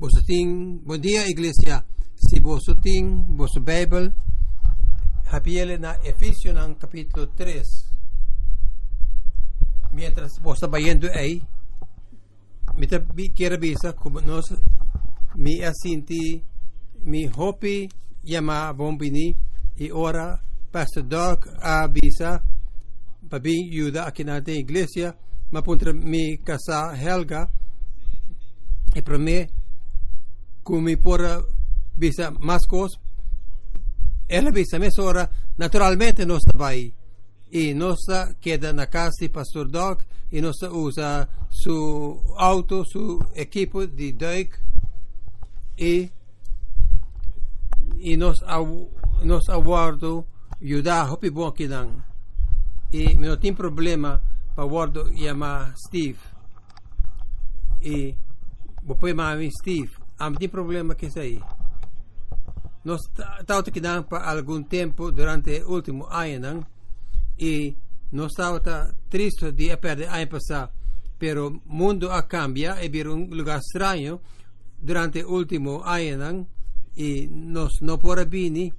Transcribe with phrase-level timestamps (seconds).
[0.00, 1.84] Você tem, bom dia igreja.
[2.16, 4.10] Se você tem vossa Bíblia,
[5.26, 7.62] apiele na Efésios capítulo 3.
[9.92, 11.42] Mientras você está indo aí,
[13.14, 14.46] me quero avisar como nós
[15.36, 16.42] me assinti,
[17.04, 17.90] me hopi
[18.24, 19.36] yama bombini
[19.76, 20.40] e ora
[20.72, 22.42] Pastor Doc avisa
[23.28, 25.14] para bem ayuda aqui na igreja,
[25.50, 27.50] mas contra mi casa Helga
[28.96, 29.59] e para mim
[30.62, 31.20] come por
[31.96, 32.98] visa más cosas
[34.28, 36.94] ela visa mesmo ora naturalmente nós estava aí
[37.50, 37.98] e nós
[38.40, 44.56] queda na casa de Pastor Doc e nós usa su auto, su equipo de Duik
[45.76, 46.10] e
[47.98, 48.38] e nós
[49.24, 50.24] nós aguardo
[50.62, 52.02] ajudar hopi bom que não
[52.92, 54.22] e não tem problema
[54.54, 56.18] para guardo chamar Steve.
[57.82, 58.14] E
[58.98, 61.40] pôr mais Steve não tem problema que isso aí
[62.84, 63.00] nós
[63.40, 66.66] estamos aqui por algum tempo durante o último ano
[67.38, 67.74] e
[68.12, 68.60] nós estamos
[69.08, 70.72] tristes de perder ano passado
[71.18, 74.20] pero o mundo a cambia e vir um lugar estranho
[74.78, 76.46] durante o último ano
[76.96, 78.72] e nós não podemos vir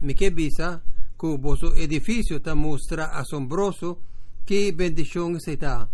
[0.00, 0.82] me que bisa
[1.18, 3.98] que o vosso edifício está mostra assombroso
[4.46, 5.88] que bendição está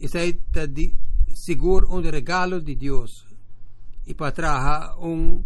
[0.00, 0.66] isso está
[1.34, 3.33] seguro um regalo de Deus
[4.06, 5.42] e para trazer um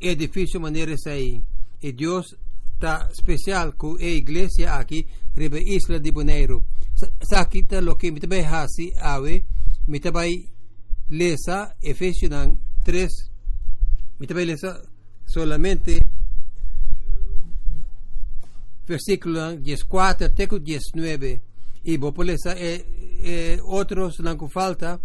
[0.00, 1.42] edifício maneira aí
[1.82, 2.36] e Deus
[2.74, 6.60] está especial com a igreja aqui riba Isla de Bonaire
[7.22, 9.44] sa kita lo que me tabai hasi awe
[9.86, 10.48] me tabai
[11.10, 12.30] lesa Efesios
[12.84, 13.08] 3
[14.18, 14.82] me tabai lesa
[15.26, 15.98] solamente
[18.86, 21.42] versículo 14 até 19
[21.84, 22.84] y vos lesa eh,
[23.22, 25.00] eh, otros não falta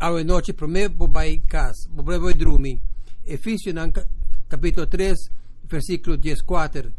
[0.00, 2.80] awe noche primeiro vai cas vou vai dormir
[3.26, 3.74] Efesios
[4.48, 5.30] capítulo 3
[5.64, 6.94] versículo 14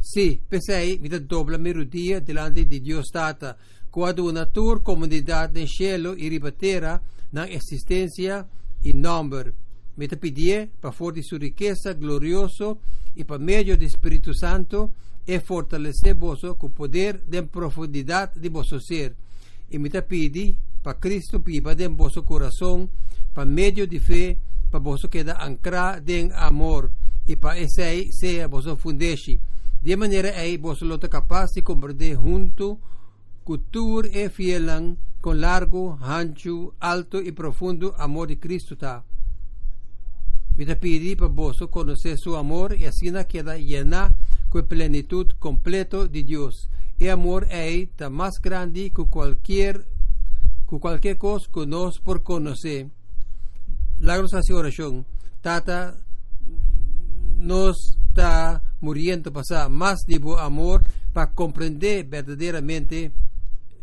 [0.00, 3.56] Sì, pensei, vita dobla melodia delante di Dio stata,
[3.90, 7.00] quando una tour comunità nel cielo e ribatterà
[7.30, 8.48] na existência
[8.80, 9.52] e numero.
[9.94, 12.78] Me te pedie, para for di sua riqueza glorioso
[13.14, 14.94] e para meio do Espírito Santo,
[15.26, 19.14] e fortalecer vosso com poder de profundidade de vosso ser.
[19.68, 22.88] E me te pedi, para Cristo viva de vosso coração,
[23.34, 24.36] para meio de fé,
[24.70, 26.90] para vosso queda ancrar de amor,
[27.26, 29.40] e para esse seja vosso fundeste
[29.80, 32.78] de maneira aí você lota capaz de compreender junto
[33.44, 39.04] cultura e fielan com largo, ancho, alto e profundo amor de Cristo tá.
[40.56, 44.12] Me pedi para você conhecer seu amor e assim queda llena
[44.50, 46.68] com plenitude completo de Deus.
[46.98, 49.80] E amor é tá mais grande que qualquer
[50.68, 52.90] que qualquer coisa que nós por conhecer.
[54.00, 55.04] Lagros a oração.
[55.40, 55.96] Tata
[57.38, 63.12] nos está muriendo para más de amor para comprender verdaderamente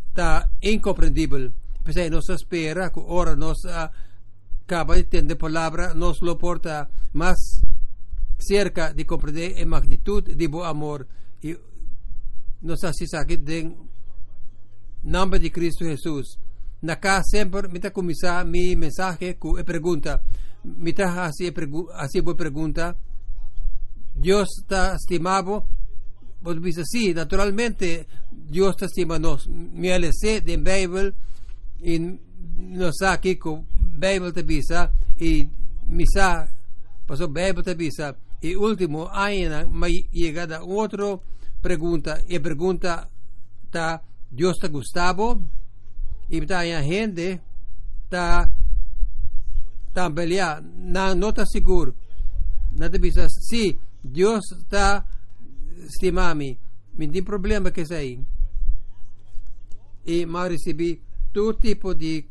[0.07, 1.51] está incomprendible.
[1.84, 7.62] Pues ahí nos espera que ahora nos acaba de entender palabra, nos lo porta más
[8.38, 11.07] cerca de comprender en magnitud de amor
[11.41, 11.56] y
[12.62, 13.75] nos hace saber de
[15.03, 16.40] nombre de Cristo Jesús.
[16.88, 20.22] Acá siempre me comienza mi mensaje con pregunta.
[20.63, 21.53] Me así,
[21.94, 22.97] así voy pregunta
[24.16, 25.68] Dios está estimado,
[26.41, 29.38] vos dice, sí, naturalmente Dios está estimando.
[29.50, 31.14] Mi LC de Bible
[31.81, 32.18] y
[32.58, 35.47] nos aquí con Bible te visa y
[35.88, 36.50] misa
[37.06, 41.19] pasó Bible te visa y último año me llegada otra
[41.62, 43.09] pregunta y pregunta
[43.66, 45.41] está Dios te gustavo
[46.35, 47.41] y está gente
[48.03, 48.50] está
[49.94, 51.96] también no, no está seguro
[52.72, 55.06] no te visa sí Deus está
[55.85, 56.59] estimando-me.
[56.97, 58.19] Não tem problema isso aí.
[60.06, 61.01] E mal recebi
[61.34, 62.25] todo tipo de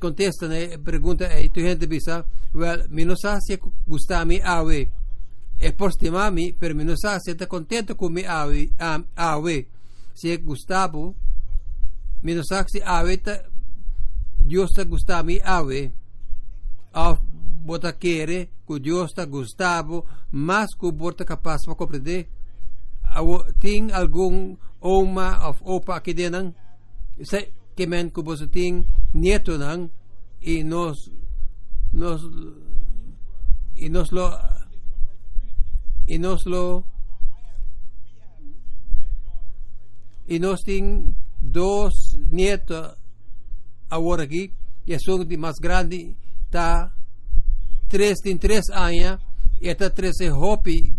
[0.00, 0.78] contesta, né?
[0.78, 4.90] Pergunta, e tu gente pensa, well, me não sabe se gostami awe.
[5.58, 8.72] É por estimar-me, pero me não sabe se está contente com me awe,
[9.14, 9.68] awe.
[10.14, 11.14] Se Gustavo,
[12.24, 13.20] me não sabe se awe,
[14.38, 15.92] Deus está gostami awe.
[16.94, 17.20] Of
[17.64, 17.94] bota
[19.10, 22.28] está Gustavo, mas que bota capaz para compreender.
[23.60, 26.54] Tem algum uma of opa aqui dentro?
[27.22, 29.90] Se que men que tem neto não
[30.40, 31.10] e nós
[31.92, 32.22] nós
[33.76, 34.30] e nós lo
[36.06, 36.84] e nós lo
[40.28, 41.14] e nós tem
[41.44, 41.94] dois
[42.30, 42.96] netos
[43.90, 44.52] agora aqui
[44.86, 46.16] e de mais grande
[46.50, 46.92] tá
[47.88, 49.20] três tem três anos
[49.60, 50.94] e tá três é hopi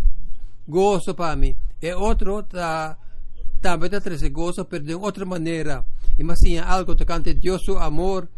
[0.67, 1.55] gozo para mim.
[1.81, 2.97] E outro tá
[3.61, 5.85] também tá três gozo pero de outra maneira.
[6.17, 8.29] Imagina algo tocante Deus su amor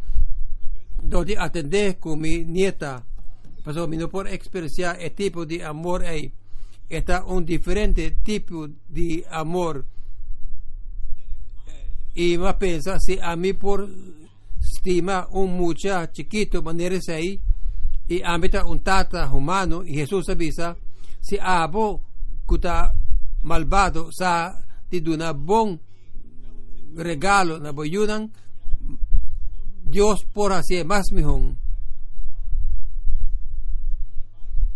[1.04, 3.06] donde atender com mi nieta.
[3.64, 6.32] Pasó mi no por experienciar el tipo de amor ahí
[6.90, 9.86] está un diferente tipo de amor
[12.20, 13.88] y más pensa si a mí por
[14.60, 17.40] estima un muchacho chiquito manera ahí
[18.10, 20.76] y ambita un tata humano y Jesús avisa
[21.22, 22.02] si abo
[22.44, 22.92] kuta
[23.44, 25.80] malvado sa ti duna bon
[26.96, 28.34] regalo na boyunan
[29.84, 31.54] Dios por así más mejor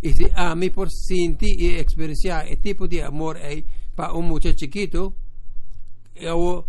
[0.04, 3.66] y si a mí por sentir y experienciar el tipo de amor ahí
[3.96, 5.16] para un muchacho chiquito
[6.14, 6.68] yo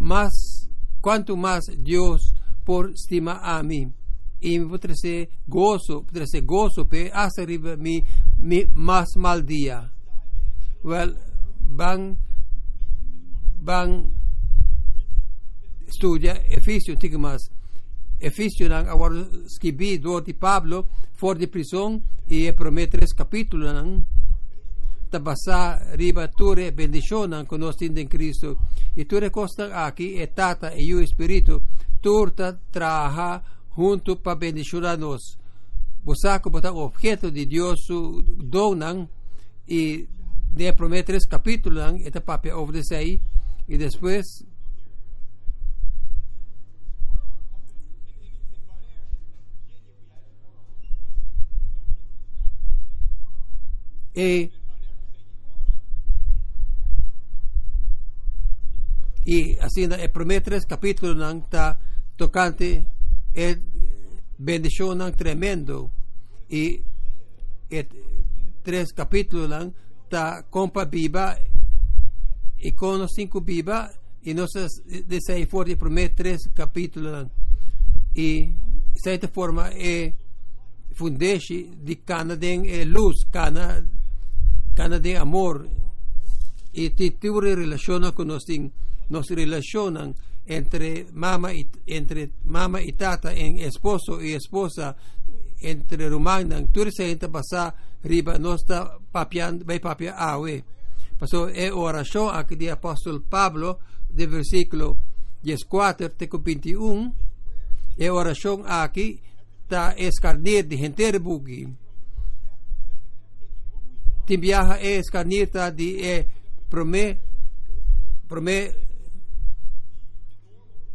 [0.00, 0.68] más
[1.00, 3.92] cuanto más Dios por estima a mí
[4.40, 8.02] y me puede ser gozo, puede ser gozo, pero hace arriba mi,
[8.38, 9.92] mi más mal día.
[10.82, 11.14] Well,
[11.60, 12.16] van,
[13.60, 14.10] van,
[15.88, 17.50] studia Efesio, tig mas,
[18.18, 19.12] Efesio nang awar
[19.48, 23.12] skibi do di Pablo, for di prison, e prometres
[25.10, 28.58] tabasa riba ture bendicionan conoscendo in Cristo,
[28.94, 31.64] e ture costa aqui, e tata e io spirito,
[32.00, 33.42] turta traha
[33.74, 35.36] junto para bendicionarnos.
[36.02, 37.46] Bosaco botar objeto de
[37.76, 39.06] su donan
[39.66, 40.06] y
[40.52, 43.20] de prometer capítulo esta papia obedece ahí
[43.68, 43.76] y
[59.30, 61.78] después y, y así el prometer capítulo está
[62.16, 62.86] tocante.
[63.32, 63.56] É
[64.38, 65.90] bendição tremendo.
[66.50, 66.82] E
[67.70, 67.86] é
[68.64, 69.72] três capítulos lang
[70.08, 71.38] tá compa biba
[72.58, 73.88] e com os cinco biba
[74.24, 74.50] e nós
[75.06, 77.30] desse aí forte primeiro três capítulos lang
[78.16, 78.52] e
[78.96, 80.12] certa forma é
[80.92, 83.86] fundeixe de cana de luz cana
[84.74, 85.68] cana de amor.
[86.72, 88.44] E te relaciona com nós
[89.10, 90.14] nos relacionam
[90.46, 94.96] entre mamá y, entre mamá y tata, en esposo y esposa,
[95.60, 100.64] entre rumagnan, tú se pasa riba no está papiando, ve papia awe.
[101.18, 103.78] Pasó e oración aquí de apóstol Pablo,
[104.08, 104.96] de versículo
[105.44, 107.14] 14, teco 21,
[107.98, 109.20] e oración aquí,
[109.68, 111.68] ta escarnir de gente bugi.
[114.26, 116.26] Timbiaja e escarnir ta di e
[116.68, 117.20] prome,
[118.26, 118.89] prome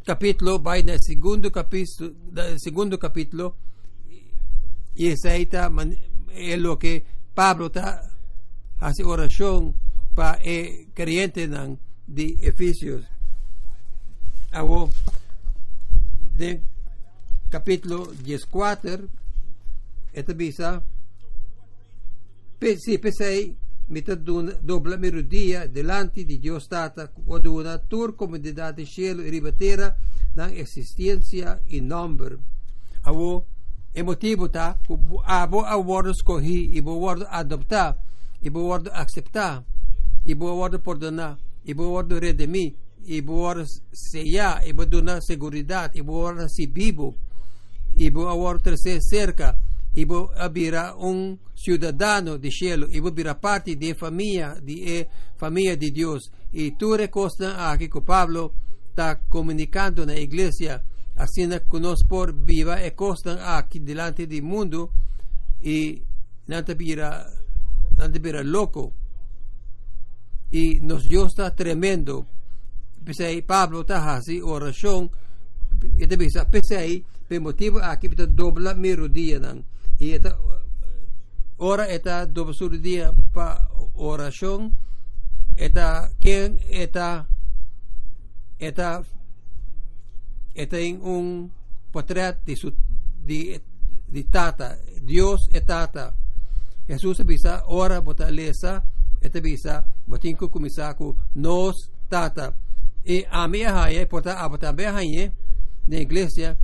[0.06, 2.14] capítulo vai no segundo capítulo,
[2.58, 3.56] segundo capítulo
[4.94, 5.36] y está
[6.32, 7.04] es lo que
[7.34, 8.12] Pablo está
[8.80, 9.74] hace oración
[10.14, 11.48] para el creyente
[12.06, 13.04] de Efesios.
[14.52, 14.92] Hago
[16.38, 16.62] de
[17.50, 19.08] capítulo 14,
[20.14, 20.84] esta visa,
[22.78, 29.30] si pensei metà doppia melodia delante di Dio stata quaduna tur comodità di cielo e
[29.30, 29.96] ribatera
[30.34, 32.38] na existência e number
[33.02, 33.46] avo
[33.94, 34.78] emotivo ta
[35.24, 37.96] abo a word escolhi e bo word adoptar
[38.42, 39.64] e bo word aceitar
[40.26, 42.74] e bo word perdonar e bo word redimir
[43.06, 47.16] e bo word sellar e bo donar segurança e bo word si vivo
[47.98, 49.58] e bo word terceira cerca
[49.96, 55.92] ibo abira un ciudadano di cielo, ibo abira parte di famiglia, di e famiglia di
[55.92, 56.30] Dios.
[56.52, 58.54] E tu recosta aquí que Pablo
[58.90, 60.84] está comunicando na iglesia,
[61.16, 64.92] assim que nós por viva e costan aqui delante do mundo
[65.62, 66.04] e
[66.48, 67.26] não te vira,
[67.98, 68.94] não te louco.
[70.52, 72.26] E nos Dios está tremendo.
[73.04, 75.10] Pensei, Pablo está assim, oração,
[75.98, 80.38] e te pensei, por motivo aqui, dobla mi rodilla, não y esta
[81.58, 83.68] hora esta doble día para
[85.56, 87.28] esta quien esta
[88.60, 89.04] esta
[90.54, 91.52] esta en un
[91.92, 92.74] portrait de su
[93.24, 93.62] de,
[94.08, 94.78] de tata?
[95.02, 96.14] Dios es tata
[96.88, 98.84] Jesús avisa ora bota lesa
[99.22, 102.54] esta visa botinko kumisaku nos tata.
[103.04, 105.32] Y a mí haya porta abota be haya
[105.88, 106.58] na iglesia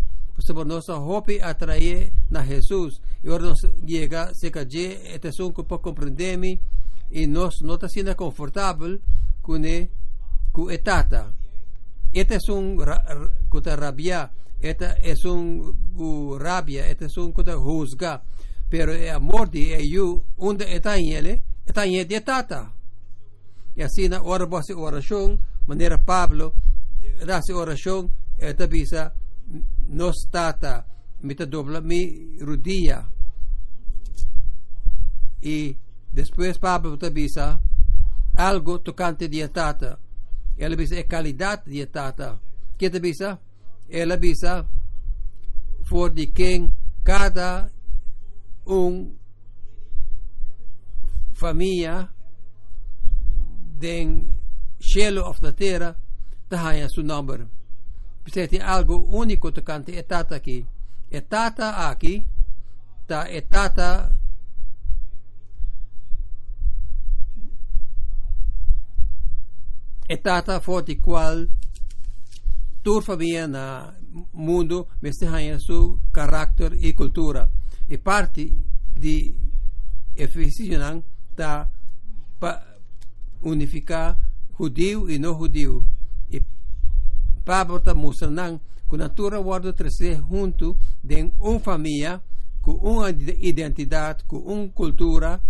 [0.54, 6.60] por nossa hope atrair na Jesus e ora nos llega seca de este son que
[7.12, 9.00] e nós não está sendo confortável
[9.42, 9.62] com
[10.52, 11.34] com etata
[12.14, 12.78] este é um
[13.50, 18.24] cuta rabia esta es un rabia, esta es un cosa juzga,
[18.70, 22.72] pero el amor de ellos, onde está en él, está en de tata.
[23.76, 26.54] Y así na hora hace oración, manera Pablo,
[27.28, 29.14] hace oración, esta visa,
[29.88, 30.86] nos tata,
[31.22, 33.10] me dobla mi rodilla.
[35.42, 35.78] Y
[36.12, 37.60] después Pablo te avisa
[38.36, 40.00] algo tocante de tata.
[40.58, 42.40] Él avisa é calidad de tata.
[42.78, 43.40] Que te avisa?
[43.90, 44.68] Él avisa
[45.84, 46.70] for de quem
[47.04, 47.72] cada
[48.66, 49.18] um
[51.34, 52.14] família
[53.80, 54.38] den
[54.80, 55.98] cielo of da terra
[56.90, 57.48] su number.
[58.24, 60.66] Portanto, é algo único tocante a tata aqui.
[61.12, 62.26] É tata aqui,
[63.06, 64.18] tá é tata.
[70.08, 71.48] Etata forte qual
[72.82, 73.04] tur
[73.50, 73.94] na
[74.34, 77.50] mundo mestehanha su caráter e cultura.
[77.90, 78.58] E parte
[78.98, 79.36] de
[80.16, 81.04] eficienang
[81.36, 81.70] ta
[82.40, 82.64] pa
[83.42, 84.18] unificar
[84.58, 85.86] judeu e não judeu.
[86.30, 86.42] E
[87.44, 87.94] Pablo ta
[88.92, 92.22] mostrando que a natura guarda trazer junto de uma família
[92.62, 95.42] com uma identidade com uma cultura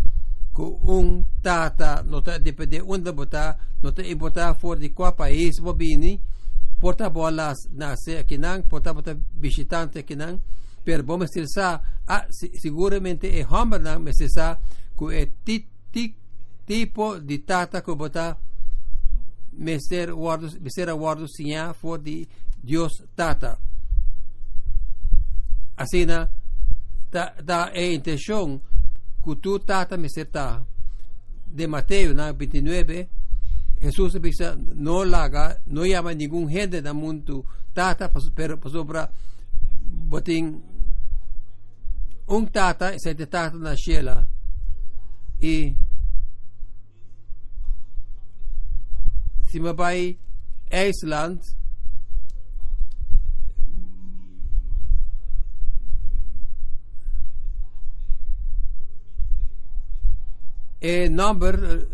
[0.53, 2.03] com um tata.
[2.03, 6.21] Nota depende onde botar nota e botar for de qual país bobini
[6.79, 10.39] porta bolas nasce aqui não porta botar visitante aqui não
[10.83, 14.57] per bom ser sa ah, seguramente é homem não mas sa
[14.95, 16.15] com é ti, ti,
[16.65, 18.37] tipo de tata que botar
[19.53, 22.27] messer guardo messer guardo sinha for de
[22.63, 23.57] Dios tata
[25.75, 26.29] assim da
[27.43, 30.65] da é que tata me seta
[31.47, 33.09] de Mateo na 29
[33.79, 39.07] Jesús dice no laga no llama ningún gente del mundo tata pero sobre
[40.09, 40.61] botin
[42.27, 44.27] un tata se te tata na shela
[45.41, 45.75] e
[49.49, 50.17] si me vai
[50.71, 51.60] IJsland
[60.81, 61.87] e number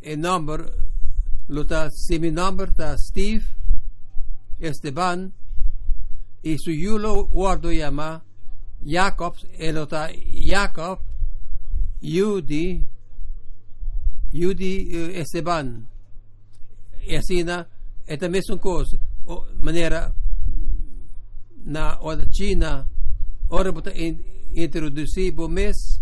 [0.00, 0.72] e number
[1.48, 3.44] luta semi number ta Steve
[4.58, 5.32] Esteban
[6.40, 8.22] e su yulo guardo llama
[8.78, 11.00] Jacobs luta Jacob
[12.00, 12.84] Yudi
[14.32, 15.86] Yudi uh, Esteban.
[17.04, 17.68] E asina
[18.06, 18.98] e também são coisas
[19.60, 20.14] maneira
[21.64, 21.98] na
[22.32, 22.88] China
[23.48, 23.72] ora
[24.54, 26.00] introduzir bo mes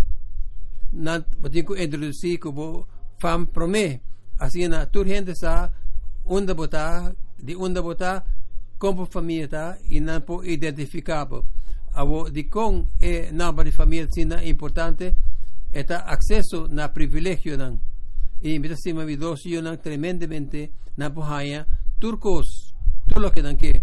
[0.93, 2.87] na botin ko introduzir ko bo
[3.19, 4.01] fam prome
[4.39, 5.71] assim na tur gente sa
[6.25, 8.25] unda bota di unda bota
[8.81, 11.45] como família ta e não po identificado
[11.93, 15.15] avo di con e namba di família sina importante
[15.71, 17.79] eta accesso na privilegio nan
[18.41, 21.67] e invita sima vi dos yo nan tremendamente na pohaya
[21.99, 22.75] turcos
[23.07, 23.83] tu lo que dan que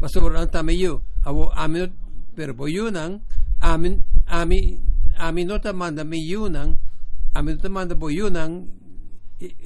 [0.00, 1.86] paso por anta me yo avo amino
[2.34, 3.22] pero boyunan
[3.62, 4.78] amin ami
[5.18, 6.74] ami nota manda mi yunang
[7.34, 8.66] ami nota manda bo yunang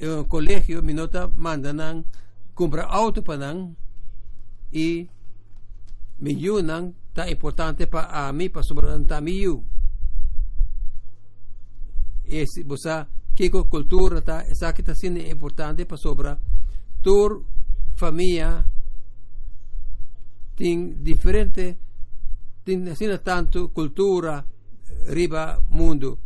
[0.05, 2.05] uh, colegio mi nota manda nang
[2.53, 3.73] compra auto pa nang
[4.73, 5.09] i
[6.21, 9.57] mi yunang ta importante pa ami pa sobranta mi yu.
[12.29, 16.37] E si bosa kiko cultura ta esa kita sine importante pa sobra
[17.01, 17.41] tur
[17.95, 18.65] famiglia
[20.53, 21.77] tin differente
[22.67, 24.45] tin sine tanto cultura
[25.07, 26.17] riba mundo.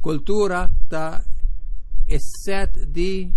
[0.00, 1.22] Cultura ta
[2.16, 3.30] set di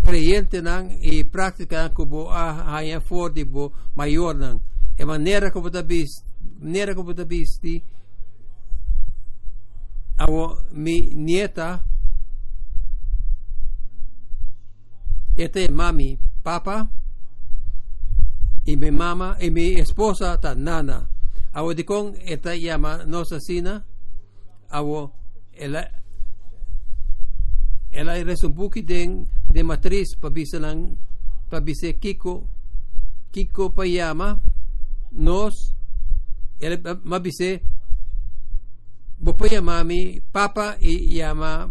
[0.00, 4.58] creyente nan e prática ko bo a haya for di bo maior nan.
[4.96, 6.24] E maneira como da bis
[6.58, 7.82] maneira como da bis di
[10.16, 11.84] awo mi nieta
[15.36, 16.88] este mami papa
[18.64, 21.08] y mi mamá y mi esposa ta nana
[21.52, 22.14] awo dikong
[23.06, 23.84] nosa sina.
[24.70, 25.12] Awo
[25.52, 25.90] ela
[28.24, 30.96] resumbuki den de matriz pabisa lang
[31.50, 32.46] pabise kiko.
[33.32, 34.40] Kiko payama
[35.12, 35.74] nos
[36.60, 37.62] ela mabise
[39.18, 41.68] bopaya mami papa y llama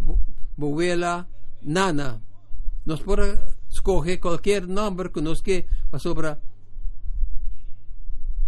[1.62, 2.20] nana.
[2.84, 3.20] Nos por
[3.70, 5.66] escoge cualquier nombre que nos que
[5.98, 6.40] sobra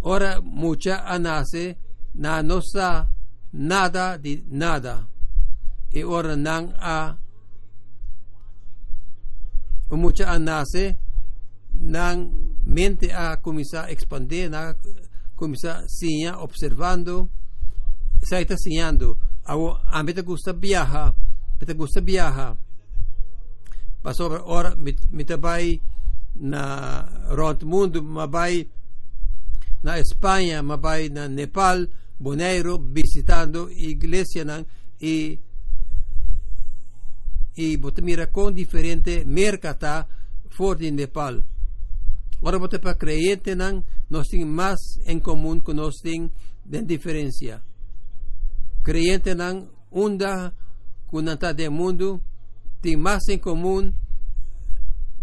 [0.03, 1.77] ora mucha anase
[2.15, 3.07] na no sa
[3.51, 5.07] nada de nada.
[5.91, 7.17] E ora nang a
[9.91, 10.97] mucha anase
[11.73, 12.31] nang
[12.65, 14.75] mente a começar a expandir na
[15.35, 17.29] começar a observando
[18.23, 21.13] sai está sinhando a te gusta viajar
[21.59, 22.57] me te gusta viajar
[24.01, 25.81] passou hora me, me vai
[26.35, 27.05] na
[27.35, 28.69] rond mundo vai
[29.83, 31.85] na Espanha me vai na Nepal
[32.19, 34.65] Boneiro visitando igreja nan
[35.01, 35.39] e
[37.55, 40.07] e você mira com diferente mercata
[40.49, 41.43] forte em Nepal.
[42.41, 46.31] Ora você para creyente não nós temos mais em comum que nós temos
[46.65, 47.61] de diferença.
[48.83, 50.53] Creyente não unda
[51.07, 52.23] com nada do mundo
[52.81, 53.93] tem mais em comum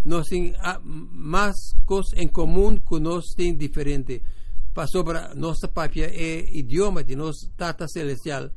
[0.04, 0.56] nós temos
[1.12, 4.22] mais coisas em comum que nós temos diferente.
[4.80, 5.18] Para sobre
[5.74, 8.50] papia é idioma de nossa tata celestial.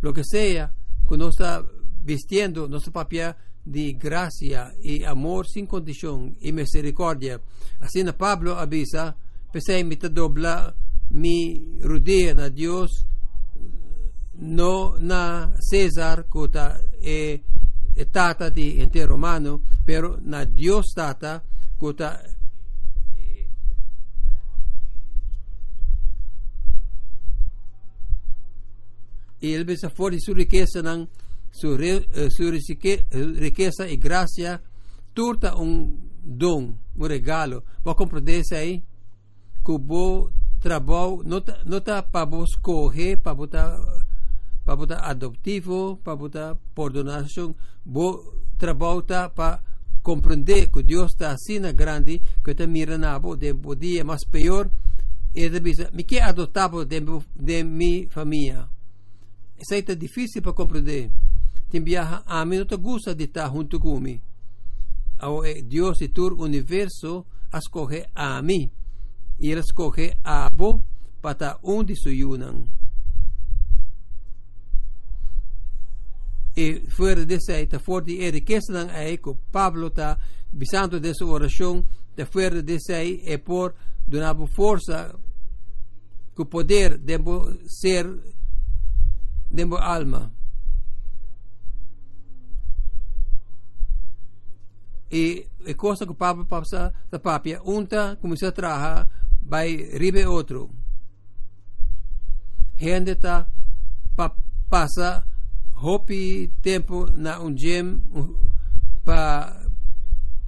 [0.00, 0.72] Lo que seja
[1.06, 1.62] que nós está
[2.02, 3.34] vistiendo nuestro papel
[3.66, 7.42] de gracia y amor sin condición y misericordia.
[7.78, 9.14] Así Pablo avisa,
[9.52, 10.74] pese mi dobla
[11.10, 13.04] mi rodea na Dios,
[14.36, 17.42] no na César, cota e,
[17.94, 21.44] e tata di intero romano, pero na Dios tata,
[21.76, 22.39] cota e
[29.40, 31.06] ele bisa fuori su richiesta ng
[31.50, 34.62] su, re, eh, su riqueza y gracia,
[35.12, 37.64] turta un don, un regalo.
[37.82, 38.82] Vos comprendés aí
[39.64, 40.30] que o
[40.60, 43.78] trabalho não está não tá para vos correr, para botar
[44.64, 47.56] para botar adoptivo, para botar por donação,
[47.86, 49.62] o trabalho está para
[50.02, 54.70] compreender que Deus está assim na grande, que está mirando de o dia mais pior,
[55.34, 57.00] e ele diz, me que adotado de,
[57.34, 58.68] de minha família.
[59.70, 61.10] Aí está difícil para compreender
[61.70, 64.22] tem viaja a mim não gosta de estar junto comigo.
[65.64, 67.24] Deus e todo o universo
[67.54, 68.70] escolhe a mim.
[69.38, 70.82] E ele escolhe a abo
[71.22, 72.66] para onde se unam.
[76.56, 80.18] E fora desse aí, está forte e riqueza é que Pablo está
[80.52, 83.74] visando dessa oração, está fora desse aí é por
[84.06, 85.16] dar força
[86.34, 87.24] que o poder deve
[87.68, 88.06] ser
[89.50, 90.32] deve alma.
[95.10, 99.08] e, e cosa que papa passa da papia unta começa a trabalhar
[99.42, 100.70] vai ribe outro
[102.78, 103.48] gente tá
[104.16, 104.36] pa,
[104.68, 105.26] passa
[105.82, 108.00] hopi tempo na um gym
[109.04, 109.66] para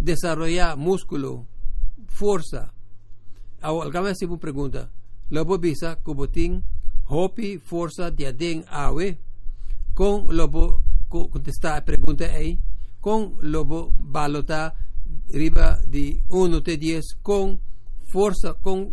[0.01, 1.47] desarrollar músculo
[2.07, 2.71] força
[3.61, 4.91] alguma se pergunta
[5.31, 6.63] lobo bisa kuboting
[7.09, 9.19] hopi força de adem awe
[9.95, 12.59] com lobo contestar a pergunta aí
[13.01, 14.75] con lobo balota
[15.31, 17.59] riba di 1 te 10 con
[18.13, 18.91] forza con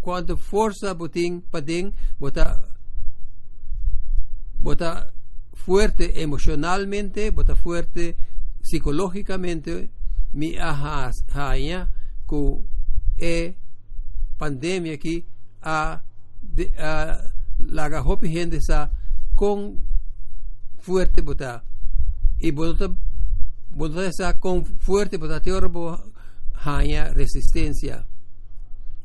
[0.00, 2.62] quanto forza botin pading bota
[4.60, 5.12] bota
[5.52, 8.16] fuerte emocionalmente bota fuerte
[8.60, 9.90] psicológicamente
[10.32, 11.88] mi ahaya
[12.26, 12.64] ku
[13.16, 13.56] e
[14.38, 15.24] pandemia aquí
[15.62, 16.02] a,
[16.40, 17.32] de, a
[17.68, 18.90] laga hopi gente sa
[19.34, 19.78] con
[20.78, 21.62] fuerte bota
[22.38, 22.94] y bota
[24.06, 25.98] esa con fuerte teorbo
[26.64, 28.06] hanya resistencia.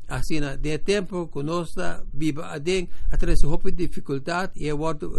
[0.06, 5.14] Assim, de tempo conosco viva aden através de roupa dificuldade e o outro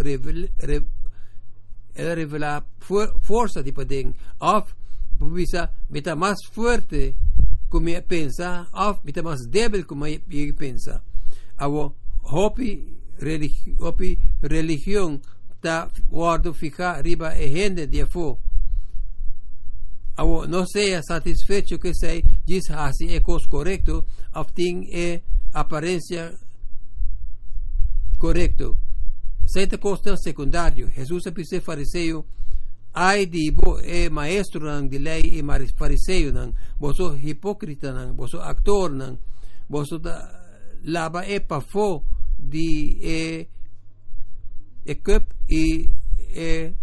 [1.95, 2.63] ela revela
[3.21, 4.75] força de poder of
[5.33, 7.15] bisa meta mais forte
[7.69, 10.05] como pensa of meta mais débil como
[10.55, 11.01] pensa
[11.57, 12.95] avo hopi
[14.41, 15.19] religião
[15.61, 18.37] tá guardo ficar riba e gente de fo
[20.15, 25.21] ao não seja satisfeito que se diz assim é coisa correto, afim é
[25.53, 26.33] aparência
[28.17, 28.77] correto.
[29.45, 30.89] Senta costa secundário.
[30.89, 32.25] Jesus é pise fariseu.
[32.93, 35.43] Ai de bo é maestro nang de lei e
[35.77, 36.53] fariseu nang.
[36.79, 38.13] Boso hipócrita nang.
[38.13, 39.19] Boso actor nang.
[39.69, 40.15] Boso da
[40.85, 42.03] laba é pafo
[42.45, 43.47] de é
[44.85, 45.89] e cup e
[46.33, 46.73] é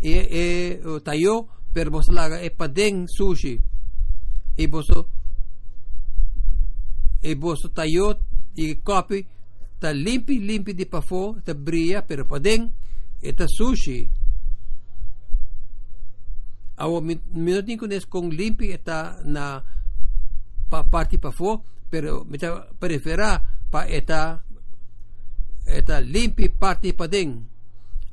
[0.00, 3.60] e, e tayo per boso laga e padeng sushi.
[4.56, 5.10] E boso
[7.20, 8.16] e boso tayo
[8.54, 9.26] e copy
[9.78, 12.70] ta limpi limpi di pafo ta bria per padeng
[13.20, 14.08] e ta sushi.
[16.76, 17.00] Awo
[17.32, 19.60] minutin kunes kong limpi eta na
[20.68, 24.42] pa parti pafo pero meta prefera pa eta
[25.66, 27.56] eta limpi parti padeng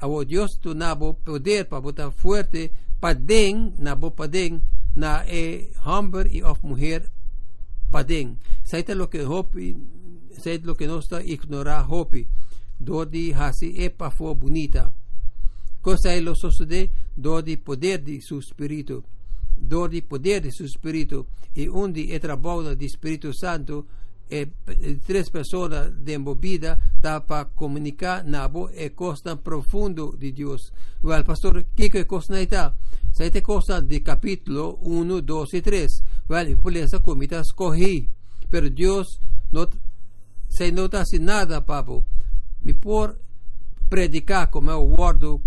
[0.04, 4.60] Awo Dios tu nabo poder para botar fuerte padeng nabo padeng
[5.00, 7.08] na e homem e of mulher
[7.88, 8.36] padeng.
[8.68, 9.78] Saita lo que hopi,
[10.36, 12.28] saita lo que não está ignorar hopi.
[12.80, 14.92] Dodi hasi e pa fo bonita.
[15.80, 16.90] Cosa è lo succede?
[17.14, 19.04] Dodi poder di su spirito.
[19.56, 21.28] Dodi poder di su spirito.
[21.54, 23.86] E undi e trabalho di Spirito Santo
[24.30, 24.48] e
[25.06, 30.72] três pessoas de embobida dá para comunicar nabo e costa profundo de Deus.
[31.04, 32.74] Well, pastor, que que costa está?
[33.12, 36.04] Sete costa de capítulo 1, 2 e 3.
[36.30, 38.10] Well, por essa comida escorri.
[38.50, 39.20] Pero Deus
[39.52, 39.68] não
[40.50, 42.04] se nota assim nada, papo.
[42.64, 43.20] Me por
[43.90, 45.42] predicar como eu guardo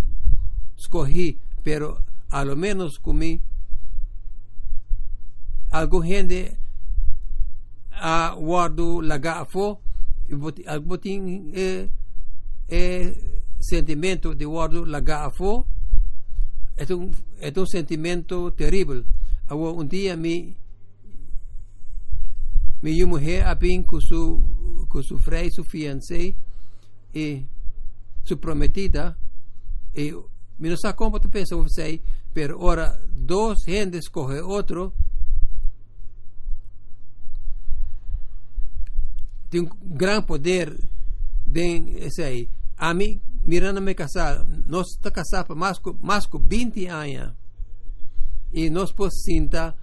[0.77, 3.40] escorri, pero a lo menos comi
[5.71, 6.57] algo gente
[7.91, 9.81] a guardo laga fo
[10.67, 11.89] albotin e
[12.69, 13.15] e
[13.61, 15.67] sentimento de guardo laga fo
[16.77, 19.05] é um é um sentimento terrível.
[19.49, 20.57] Awo um dia mi
[22.83, 26.35] mi mulher apin com su com su frei su fiancé
[27.15, 27.47] e
[28.25, 29.17] su prometida
[29.95, 30.13] e
[30.59, 32.01] mi não sabe como tu pensa você
[32.35, 34.93] pero ora dos gentes coge outro
[39.51, 40.77] tem um grande poder
[41.47, 42.51] de esse aí.
[42.77, 47.35] A mim, mirando me casar, nós está casado por mais, mais que 20 anos.
[48.53, 49.75] E nós podemos sinta,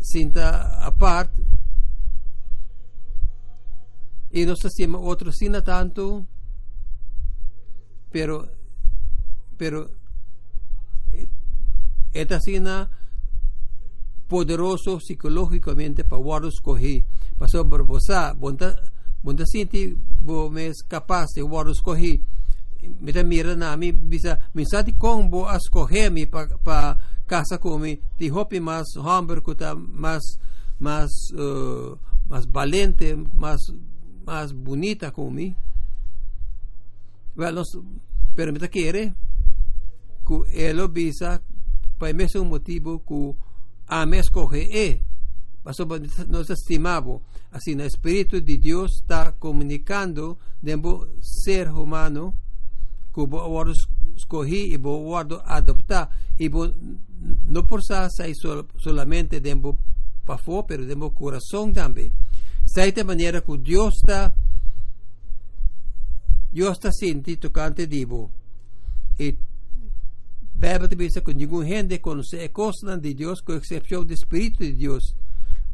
[0.00, 1.42] sinta a parte.
[4.32, 6.26] E nós temos outro sina tanto.
[8.12, 8.48] Pero,
[9.56, 9.90] pero,
[12.12, 12.90] esta sina
[14.30, 17.04] poderoso psicológicamente para guardar escolher.
[17.36, 22.20] Pastor Barbosa, bunda sinti bo mes capaz de guardar escolher.
[23.00, 28.30] Mita mira na mi bisa minsati kong bo escolher mi pa, pa casa comi ti
[28.30, 30.22] hopi mas hamburg kuta mas
[30.78, 31.98] mas uh,
[32.48, 33.58] valente mas
[34.24, 35.54] mas bonita comi.
[37.36, 37.76] Well, nos,
[38.36, 39.12] pero mita quiere
[40.24, 41.42] que elo bisa
[41.98, 43.49] pa mesmo motivo que
[43.90, 45.02] a me escoge e
[45.64, 52.32] pastor nos estimamos assim o espírito de Deus está comunicando dentro ser humano
[53.12, 53.64] que o
[54.16, 59.76] escolhi e o adoptar e não por sair sol, solamente dentro
[60.24, 62.12] para fora, pero dentro do coração também.
[62.64, 64.32] Esta maneira que Deus está
[66.52, 68.30] Deus está sentindo tocante divo
[69.18, 69.36] e
[70.60, 75.16] Bíblia diz que gente conhece a coisa de Deus com exceção do Espírito de Deus.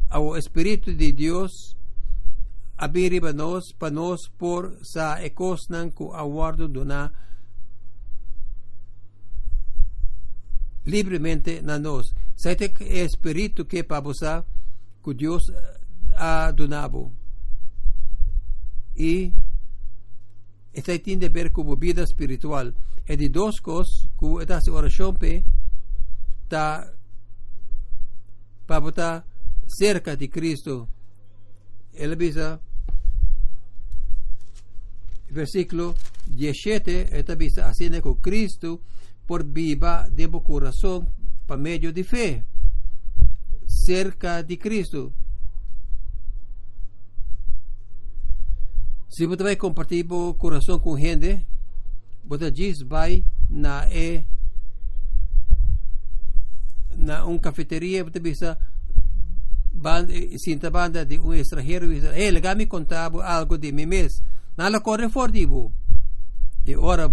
[0.09, 1.75] O Espírito de Deus
[2.77, 7.11] abiriba nós para nós por sa e coisa que aguardo dona
[10.85, 12.13] livremente na nós.
[12.37, 14.41] Saite é Espírito que para você
[15.03, 15.51] que Deus
[16.15, 17.11] ha donado.
[18.95, 19.33] E
[20.73, 22.71] está tem de ver como vida espiritual.
[23.07, 25.45] É de duas coisas que esta oração pe
[26.43, 26.93] está
[28.65, 29.25] para botar
[29.65, 30.89] cerca de Cristo.
[31.93, 32.35] Ele diz
[35.29, 35.95] versículo
[36.27, 38.81] 17, esta diz assim com Cristo
[39.25, 41.07] por viva de coração
[41.45, 42.45] para meio de fé.
[43.65, 45.13] Cerca de Cristo.
[49.09, 51.45] Se você vai compartilhar o coração com gente,
[52.27, 54.23] você diz vai na e
[56.97, 58.57] na uma cafeteria, você pensa
[59.71, 64.25] banda, sinta banda de um estrangeiro e diz, hey, legami contava algo de mim mesmo.
[64.57, 65.71] Nada corre fora vous.
[66.65, 67.09] E ora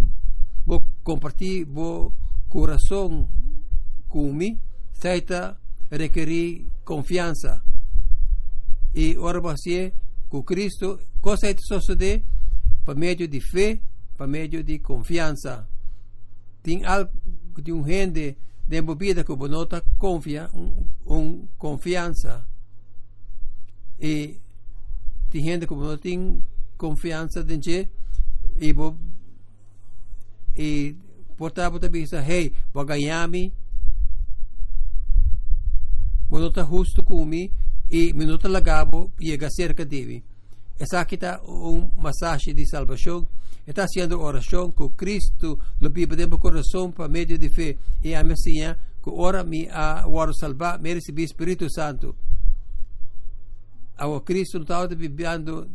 [0.66, 2.12] vou compartilhar o
[2.48, 3.28] coração
[4.08, 4.58] comigo,
[4.94, 5.56] seita
[5.90, 7.62] requerir confiança.
[8.94, 9.92] E ora você
[10.28, 12.24] com Cristo, cosa é sucede
[12.84, 13.78] por meio de fé,
[14.16, 15.68] por meio de confiança.
[16.62, 17.10] Tem algo
[17.60, 18.12] de um gente
[18.66, 22.46] de vida que você nota confia, um, um confiança.
[24.00, 24.40] E
[25.30, 26.44] tem gente que não tem
[26.76, 27.90] confiança de gente
[28.56, 28.98] e bo,
[30.56, 30.96] e
[31.36, 33.52] portanto você pensa, hey, vou ganhar-me,
[36.28, 37.52] vou nota justo comigo,
[37.90, 40.24] e minuto lagabo chega cerca dele.
[40.78, 43.26] Essa aqui está um massagem de salvação.
[43.66, 47.76] Está sendo oração com Cristo, lo pipa dentro do coração para meio de fé.
[48.02, 52.14] E a Messinha, que ora me a ora salvar, me recebi Espírito Santo.
[53.96, 55.68] Ao Cristo não está vivendo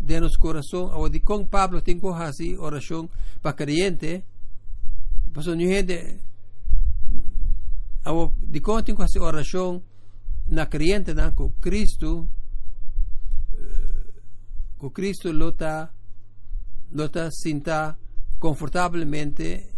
[0.00, 0.90] dentro do coração.
[0.92, 3.08] Ao de com Pablo tem que fazer oração
[3.40, 4.24] para crente.
[5.32, 6.18] Pastor, ni gente,
[8.06, 9.82] awo, di konti ko si orasyon
[10.54, 12.28] na kriyente na ko Kristo,
[14.78, 15.90] ko Kristo lota,
[16.92, 17.98] lota sinta
[18.38, 19.72] confortablemente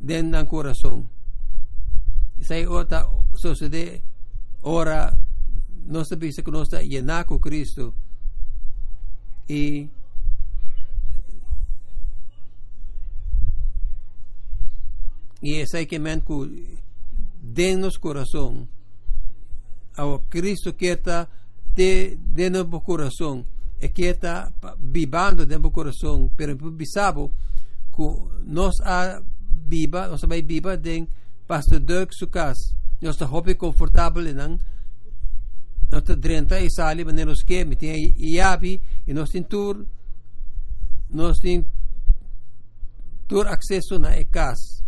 [0.00, 1.08] den ng corazón.
[2.40, 4.02] Sai ota sucede
[4.62, 5.14] ora
[5.86, 7.94] non sapesse che non sta llenaco Cristo.
[9.46, 9.88] E
[15.40, 16.46] y es hay que men ku
[17.40, 18.68] denos corazón.
[19.96, 21.28] A Cristo que está
[21.74, 22.80] de dentro do
[23.82, 26.30] e que está vivando dentro do coração.
[26.36, 27.32] Pero bisabo
[27.94, 28.02] que
[28.46, 29.20] nós a
[29.68, 31.08] viva nós vai viva den
[31.46, 34.58] pastor Dirk su casa nós está hobby confortável nang
[35.90, 39.84] nós está drenta e sali maneros que me tem iabi e nós tem tour
[41.10, 41.66] nós tem
[43.28, 44.82] tour acesso na casa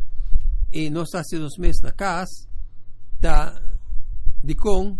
[0.73, 2.49] e nós está nos mes na casa
[3.21, 3.61] da
[4.43, 4.99] de com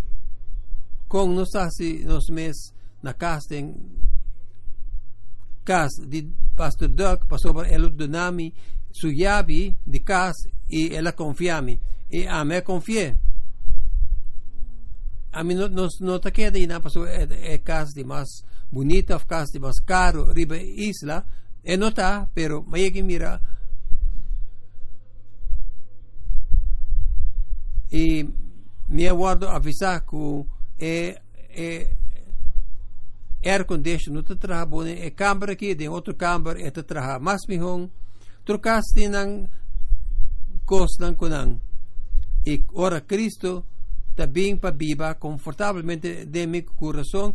[1.07, 1.67] com nós está
[2.05, 2.74] nos mes
[3.05, 3.75] na casa tem
[5.63, 8.53] casa de pastor Dirk passou por el dunami
[8.91, 13.15] su yabi de casa e ela confiami e a me confie
[15.31, 18.29] a mim não não não tá queda e na passou é, é casa de mais
[18.71, 21.25] bonita casa de mais caro riba isla.
[21.63, 23.41] E não tá pero mas que mira.
[27.91, 28.27] E
[28.87, 30.45] me aguardo avisar que
[30.79, 31.95] é, é
[33.45, 37.41] air condition não tá trabalhando bom é câmara aqui tem outro é tá trabalhando mais
[37.47, 37.89] mihong
[38.45, 39.49] trocaste ng
[40.65, 41.61] cos ng kunang.
[42.45, 43.65] E ora Cristo
[44.15, 47.33] também para viva confortavelmente de meu coração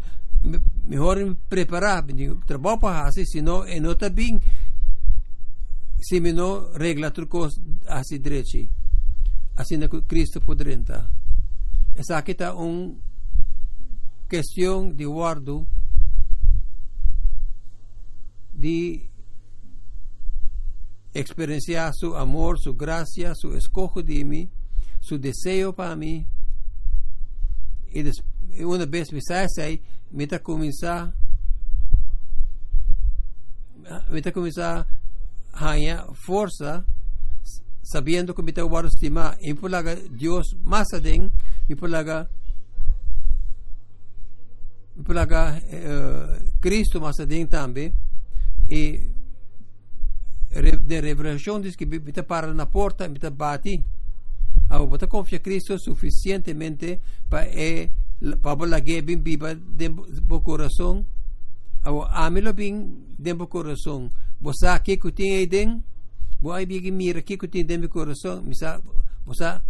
[0.86, 1.18] melhor
[1.48, 2.06] preparar
[2.46, 4.40] trabalho para fazer senão e não também
[6.00, 8.70] se me não regla trucos assim direito
[9.56, 11.10] assim na Cristo poderia entrar
[11.94, 12.96] essa aqui está uma
[14.30, 15.68] questão de guardo
[18.52, 19.10] de
[21.12, 24.50] experienciar su amor, su gracia, su escojo de mí,
[25.00, 26.26] su deseo para mí.
[27.92, 31.12] Y, y una vez me sai, me está comenzar
[34.08, 34.86] me está comenzar
[35.52, 36.84] a ganhar força
[37.82, 41.32] sabendo que me está guardando estima e por laga Deus mais adem
[41.68, 42.30] e por laga
[45.04, 47.92] por laga uh, Cristo mais adem também
[48.70, 49.00] e
[50.86, 53.84] de revelação diz que bita para na porta bita bati
[54.68, 57.90] ao bota confia Cristo suficientemente para é
[58.42, 61.04] para lagi bem viva dentro coração
[61.82, 65.82] ao amelo bem dentro coração você aqui que tem aí dentro
[66.40, 68.80] bo ai bigi mira aqui que tem dentro coração misa
[69.24, 69.60] você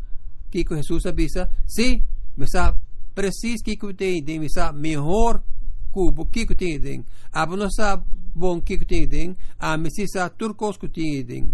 [0.51, 1.49] que que Jesus avisa.
[1.67, 2.03] Sim
[2.37, 2.77] misa
[3.15, 5.43] preciso que que tem dentro misa melhor
[5.91, 11.49] cubo que que tem dentro abo não sabe bon ki kuting a mesisa turcos kuting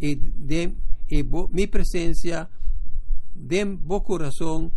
[0.00, 0.74] e de
[1.08, 2.48] e bo, mi presencia
[3.34, 4.70] dem bo corazón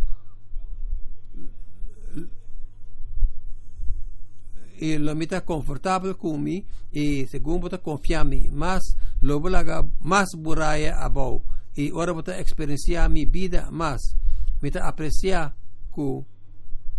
[4.80, 10.97] e lo mita confortable con mi e según bota confiami más lo bolaga más buraya
[11.04, 11.43] abau
[11.76, 14.15] e ora bota experienciar mi vida más
[14.62, 15.54] mita apreciar
[15.91, 16.26] ku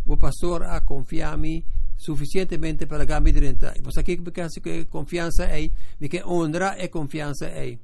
[0.05, 1.65] o pastor a confiami
[2.03, 3.75] suficientemente para gambi direnta.
[3.83, 7.79] Você aqui que confiança é, me que honra e confiança é.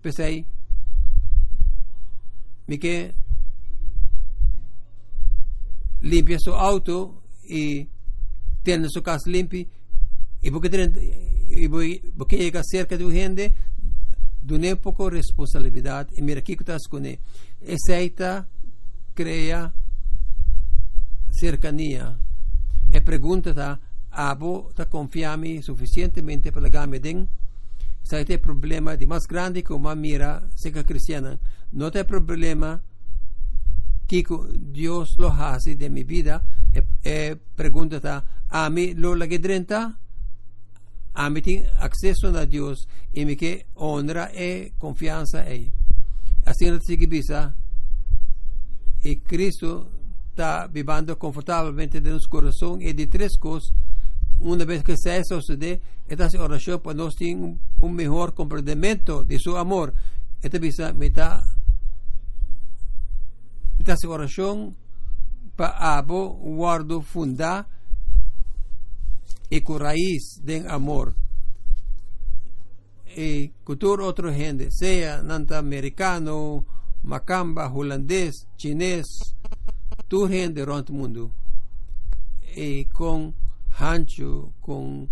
[0.00, 0.46] Pensei,
[2.68, 3.12] me que
[6.02, 7.88] limpia seu auto e
[8.62, 10.68] tem sua casa limpa e porque
[11.50, 11.68] e
[12.16, 13.52] porque chega cerca de gente
[14.40, 17.18] dune pouco responsabilidade e mira aqui que está com ele.
[17.66, 18.46] Aceita,
[19.14, 19.72] cria
[21.32, 22.23] cercania
[22.94, 23.78] e pergunta ta
[24.10, 27.26] abo ta confiami suficientemente para game den?
[28.02, 31.36] Sa te problema di mas grande que uma mira seca cristiana.
[31.72, 32.80] No te problema
[34.06, 34.22] que
[34.56, 36.40] Dios lo hace de mi vida.
[36.70, 39.98] E, e pergunta ta a mi lo la gedrenta
[41.14, 45.72] a mi tin accesso a Dios e mi che honra e confianza ei
[46.44, 47.54] assim não se bisa
[49.02, 49.93] e Cristo
[50.34, 53.72] está vivendo confortavelmente dentro do coração e de três coisas.
[54.40, 59.38] Uma vez que se sucede, esta oração para nós ter um, um melhor compreendimento de
[59.38, 59.94] seu amor.
[60.42, 61.42] Esta bisa me está
[63.86, 64.74] esta oração
[65.56, 67.68] para abo guardo fundar
[69.50, 71.14] e com raiz de amor.
[73.16, 76.66] y cultura otro gente, sea nanta americano,
[77.02, 79.36] macamba, holandés, chinés,
[80.14, 81.32] tu gente ront mundo.
[82.54, 83.34] Y con
[83.80, 85.08] hancho, con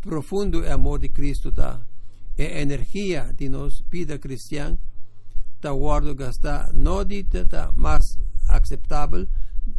[0.00, 1.86] profundo amor de Cristo ta,
[2.36, 4.76] e energia de nos vida cristiana,
[5.60, 9.28] ta guardo gasta no di ta más aceptable,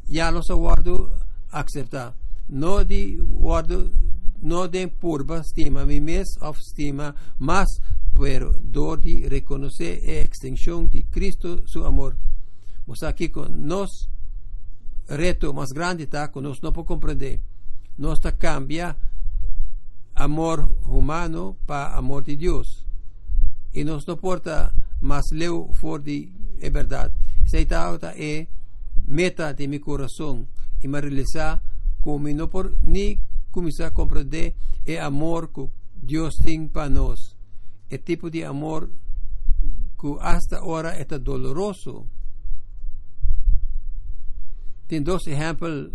[0.08, 1.20] ya los guardo
[1.52, 2.16] aceptar.
[2.48, 3.92] No di guardo
[4.42, 7.68] no de purba estima mi mes of estima mas
[8.16, 12.16] pero dor de reconocer e extensión de Cristo su amor.
[12.90, 14.10] Pues aquí con nos
[15.08, 17.40] reto más grande está con nos no puedo comprender.
[17.98, 18.98] Nos está cambia
[20.16, 22.88] amor humano para amor de Dios.
[23.74, 27.14] Y nos no porta más leu for de é verdade.
[27.46, 27.60] Essa
[28.18, 28.48] é
[29.06, 30.48] meta de meu coração
[30.82, 31.62] e me realizar
[32.00, 33.22] como não por nem
[33.52, 37.38] começar a compreender é amor que Deus tem para nós.
[37.88, 38.90] É tipo de amor
[39.96, 42.08] que hasta agora é doloroso.
[44.90, 45.92] Tem dois exemplos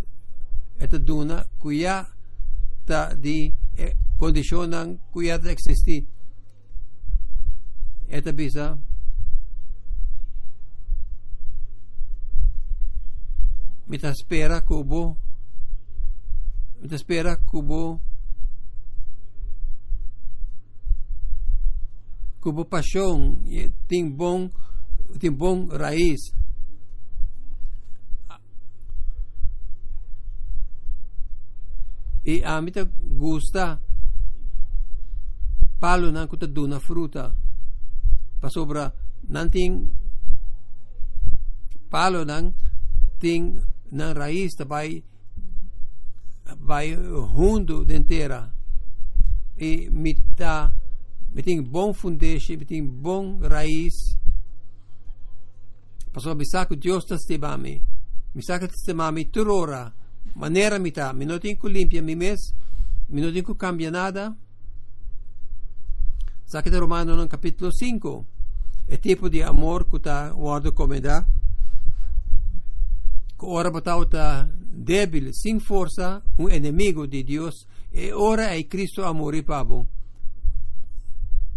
[0.79, 2.07] é duna já
[2.81, 6.07] está de eh, condicionam que já existe.
[8.09, 8.79] Esta bisa
[13.89, 15.19] Mita spera kubo.
[16.81, 18.01] Mita spera kubo.
[22.41, 23.43] Kubo paixão
[23.89, 24.49] tem bom
[25.19, 26.44] tem bom raiz.
[32.25, 33.81] E a mita gusta
[35.79, 37.37] palo nang kuta duna fruta.
[38.41, 38.89] Pasobra
[39.29, 39.93] nanting
[41.93, 42.57] palo nang
[43.21, 43.61] ting
[43.93, 45.05] na raiz vai
[46.61, 48.53] vai rundo dentera
[49.57, 50.17] e me
[51.43, 54.17] tem bom fundeixe tem bom raiz.
[56.13, 57.83] Passou a saco Deus está stebami
[58.35, 59.93] mi saca stebami turora
[60.35, 64.37] maneira mi me não tem que limpia mi tem que cambia nada.
[66.47, 68.27] Saca de Romano no capítulo 5
[68.89, 71.27] é tipo de amor que está guardo como dá
[73.47, 79.43] ora botauta débil, sem força, um inimigo de Deus, e ora é Cristo amor e
[79.43, 79.87] pabo.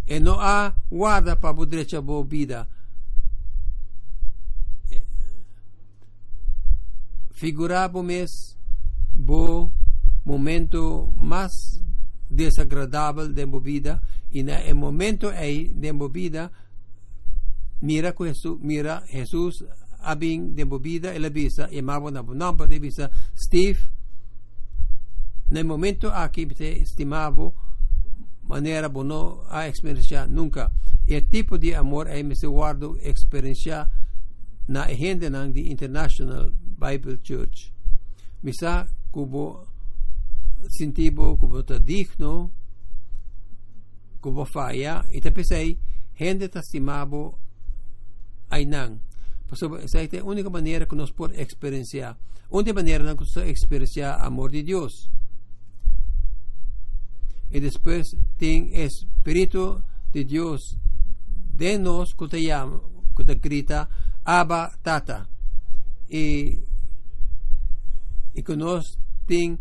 [0.06, 1.50] E não há guarda para
[1.96, 2.68] a boa vida.
[7.32, 8.57] Figurabo mes
[9.18, 9.72] bo
[10.26, 11.52] momento mais
[12.30, 14.02] desagradável de minha vida.
[14.32, 16.52] E no momento aí de minha vida.
[17.82, 19.64] Mira Jesus, mira Jesus
[20.00, 23.80] abing de bebida e la visa e mavo na bonamba de visa Steve
[25.50, 27.54] nel momento aqui te estimavo
[28.44, 30.72] maneira bono a experiencia nunca.
[31.08, 33.90] E tipo de amor é me se guardo experiencia
[34.68, 34.88] na
[35.30, 37.74] nang di International Bible Church.
[38.44, 39.66] Misa kubo
[40.70, 42.52] sintibo kubo ta digno
[44.22, 45.78] kubo faya e te pensei
[46.14, 47.40] gente ta estimavo
[48.50, 49.00] ay nang
[49.52, 52.18] esa es la única manera que nos puede experienciar.
[52.50, 55.10] Única manera que nos experienciar amor de Dios.
[57.50, 60.78] Y después tiene Espíritu de Dios
[61.54, 62.82] de nos que te llama,
[63.16, 63.90] que te grita,
[64.26, 65.30] Abba Tata.
[66.10, 66.66] Y,
[68.38, 69.58] y que nos tiene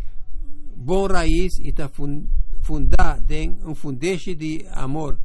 [0.77, 5.19] bom raíz y está fundada en un fundeche de amor.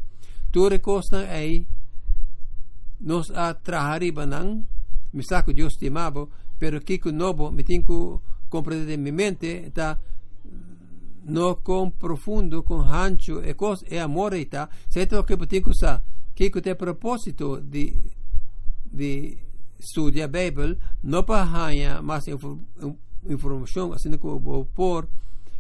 [0.52, 1.68] Tu recosta ahí
[3.00, 4.66] nos atrahariba nang
[5.12, 10.00] misako Dios timabo pero kiko nobo mitinku comprender mi mente ta
[11.26, 16.02] no con profundo con hancho e cos e amore ita se to che potinku sa
[16.34, 17.92] kiko te proposito di
[18.84, 19.38] di
[19.78, 23.11] studia Bible no pa hanya mas informação
[23.94, 25.08] assim que bo por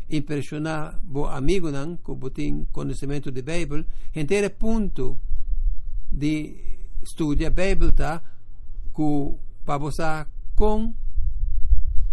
[0.10, 5.18] impressionar bo amigo nan ko botin conhecimento de Bible entere punto
[6.12, 6.56] de
[7.04, 8.22] studia Bible ta
[8.92, 10.94] ku pabosa con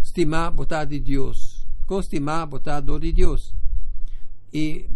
[0.02, 1.66] stima bota de Dios.
[1.86, 3.54] Con stima bota do de Dios.
[4.52, 4.88] E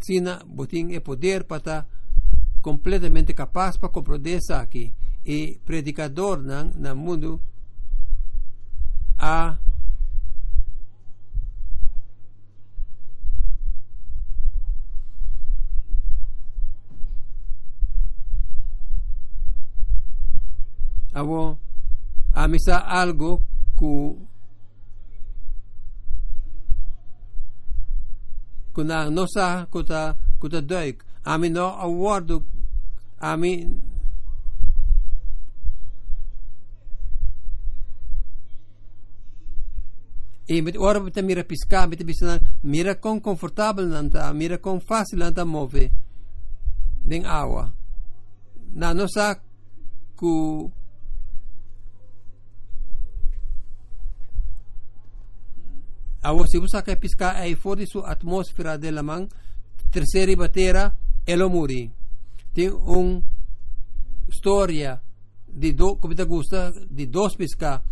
[0.00, 1.86] sina botin e poder para
[2.60, 7.40] completamente capaz para compreender isso aqui e predicador nan na mundo
[9.26, 9.58] a
[21.20, 21.58] abo
[22.42, 23.30] amisa algo
[23.78, 23.90] ku
[28.74, 30.00] kuna nosa kuta
[30.40, 30.96] kuta duik.
[31.24, 32.36] Ami no awardo
[33.30, 33.50] ami
[40.48, 45.18] e met ora bita mira pisca bita bisa mira con confortável nanta mira con fácil
[45.18, 45.90] nanta move.
[47.04, 47.72] Den água.
[48.72, 49.40] Na nossa
[50.14, 50.70] ku
[56.26, 59.28] Awo si busa kay piska ay fori su atmosfera de la man
[59.90, 60.94] tercera batera
[61.24, 61.90] elo muri.
[62.52, 63.22] Tem un
[64.28, 65.00] storia
[65.44, 67.82] di do come gusta di dos pisca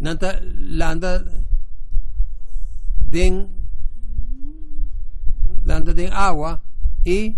[0.00, 1.24] nanta landa
[3.10, 3.48] den
[5.64, 6.62] landa den agua
[7.04, 7.36] y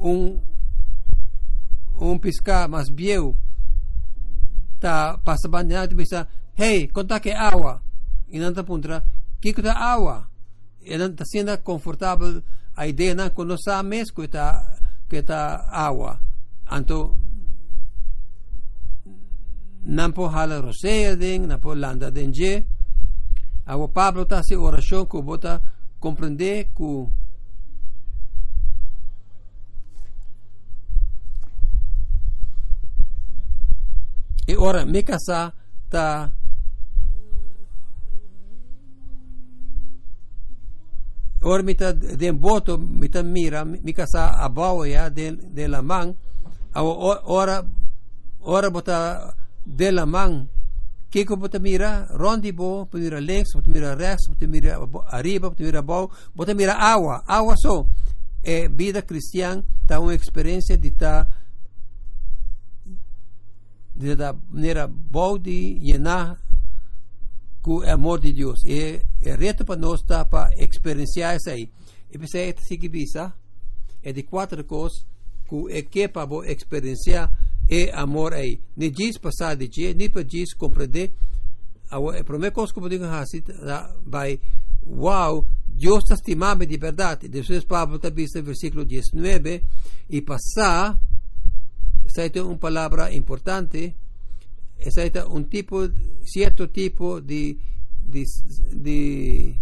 [0.00, 0.40] un
[1.98, 3.36] un pisca más viejo
[4.78, 7.82] ta passa banhado bisa hey conta que agua
[8.28, 9.02] e nanta puntra
[9.40, 10.30] kiko ta agua
[10.80, 12.42] e nanta sendo confortável
[12.74, 14.28] a ideia não quando sa mes que
[15.08, 16.18] que ta agua
[16.64, 17.19] anto
[19.82, 22.64] não po hala roseia den não po landa den je.
[23.66, 25.62] Awo Pablo ta se oração que bota
[25.98, 27.06] compreender que
[34.48, 35.52] e ora me casa
[35.88, 36.32] ta
[41.42, 46.14] Ora mita den boto mita mira mika sa abao ya de, de la man.
[46.74, 47.64] Ora
[48.40, 49.34] ora bota
[49.76, 50.48] de la man
[51.10, 55.62] kiko bota mira rondi bo bota mira links bota mira rechts bota mira arriba bota
[55.62, 57.88] mira abajo bota mira agua agua so
[58.42, 61.26] e vida cristiana ta uma experiência de ta
[63.94, 66.38] de da maneira boa de llenar
[67.62, 68.64] com o amor de Deus.
[68.64, 71.70] E é reto para nós tá para experienciar isso aí.
[72.10, 73.32] E pensei, é que visa,
[74.02, 75.04] é de quatro coisas
[75.48, 77.30] que é que para experienciar
[77.70, 78.60] é amor aí.
[78.76, 81.12] Nem diz passar de dia, nem para diz compreender.
[81.88, 83.42] A primeira coisa que eu digo assim,
[84.04, 84.40] vai,
[84.84, 87.28] wow, Deus está estimando de verdade.
[87.28, 89.64] Depois Pablo está visto versículo 19,
[90.08, 90.98] e passar,
[92.04, 93.94] essa é uma palavra importante,
[94.78, 95.88] esa es un tipo,
[96.24, 97.58] cierto tipo de,
[98.02, 98.24] de,
[98.72, 99.56] de,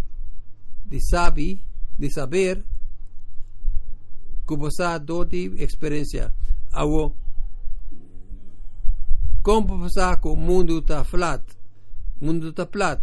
[0.86, 1.61] de sabi,
[1.98, 2.64] de saber
[4.46, 6.34] que você dá de experiência.
[6.72, 7.14] Awo,
[9.49, 11.42] como você que o mundo está flat,
[12.20, 13.03] o mundo está flat.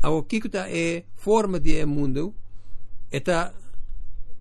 [0.00, 2.34] Awo, que está é forma de mundo,
[3.10, 3.52] está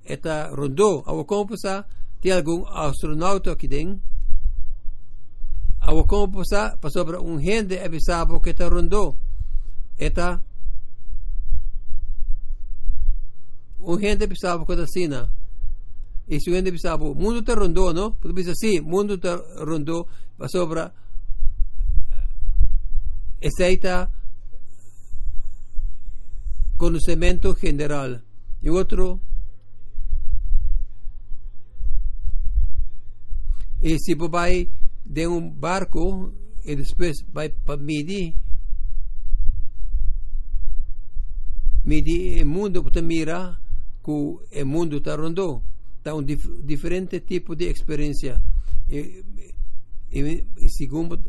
[0.05, 1.03] está rondo.
[1.05, 1.84] Awo, como você
[2.22, 4.01] tem algum astronauta aqui dentro,
[5.82, 9.17] Awo como pasa pasobra un gente avisabo que te rondó.
[9.97, 10.41] Eta
[13.80, 15.41] un gente avisabo que te sina.
[16.32, 18.13] E se o gente avisabo, mundo te rondou, não?
[18.13, 19.27] Porque pensa assim, mundo te
[19.65, 20.07] rondou,
[20.38, 20.93] pasobra
[23.43, 24.09] aceita
[26.77, 28.21] conhecimento general.
[28.61, 29.19] E outro
[33.82, 34.69] e se vai
[35.05, 38.38] de um barco e depois vai para medir
[41.84, 43.59] medir o mundo para mirar
[44.01, 45.61] que o mundo está rondo
[46.02, 48.41] está um dif diferente tipo de experiência
[48.89, 49.24] e,
[50.12, 51.20] e, e segundo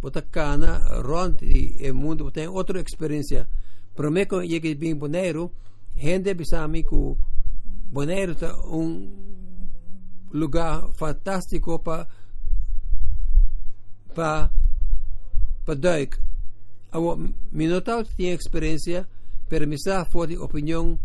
[0.00, 3.48] bota cana ronde e mundo tem outra experiência
[3.94, 5.50] para mim quando cheguei bem boneiro
[5.96, 7.16] gente pensava que
[7.90, 9.32] boneiro está um
[10.32, 12.08] lugar fantástico para
[14.14, 14.50] pa
[15.64, 16.16] pa duik.
[16.90, 19.06] Awo minotaut tinha experiência
[19.48, 20.98] per misa fori opinião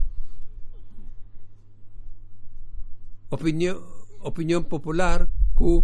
[3.29, 3.81] opinião
[4.21, 5.83] opinião popular ku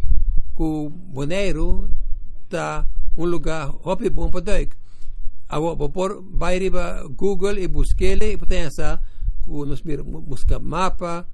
[0.53, 1.89] ku Bonaire
[2.49, 2.87] ta
[3.17, 4.75] um lugar hopi bom pa duik.
[5.49, 9.01] Awo por bairi ba Google e busquele e potência essa
[9.45, 11.27] nos mir busca mapa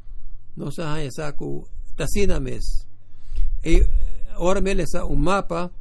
[0.57, 2.85] nos ha essa ku tasina mes.
[3.63, 3.85] E
[4.37, 5.71] ora me lesa um mapa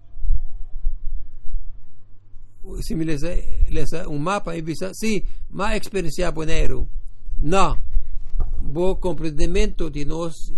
[2.80, 6.86] si mi lesa un mapa e visa sì ma experiencia bonero
[7.38, 7.87] no
[8.60, 10.52] bo comprendimento di nos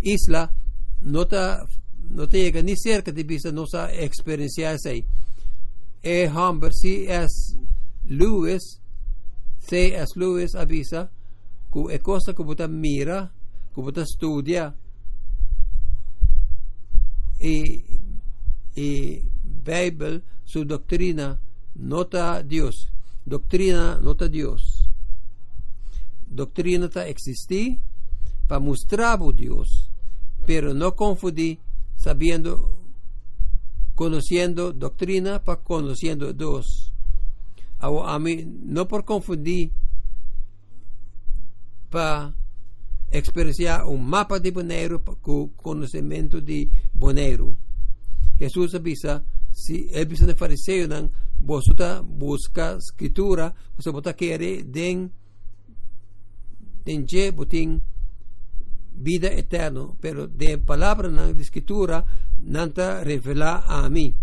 [0.00, 0.52] isla
[1.00, 1.66] nota
[2.10, 5.04] no te llega ni cerca de visa nossa experiencia sei
[6.02, 7.58] e Humber C.S.
[8.06, 8.80] Lewis
[9.58, 10.18] C.S.
[10.18, 11.10] Lewis avisa
[11.70, 13.30] que é coisa que mira
[13.74, 14.74] que você estudia
[17.40, 17.84] e
[18.76, 21.40] e Bible su doctrina
[21.74, 22.88] nota Dios.
[23.26, 24.77] Doctrina nota Dios.
[26.30, 27.78] Doctrina está existir
[28.46, 29.90] para mostrar a Dios,
[30.46, 31.58] pero no confundir
[31.96, 32.78] sabiendo,
[33.94, 36.94] conociendo doctrina para conociendo Dios.
[37.80, 39.70] A, mí, no por confundir
[41.90, 42.34] para
[43.10, 47.56] experienciar un mapa de Boneiro con conocimiento de Boneiro.
[48.38, 49.24] Jesús avisa,
[49.68, 51.10] el de fariseo nan,
[51.40, 55.12] vosotros busca escritura, vosotros quiere den,
[56.88, 57.82] den je botin
[58.94, 62.04] vida eterna, pero de palabra nan, de escritura,
[62.42, 64.14] nanta revela a mí.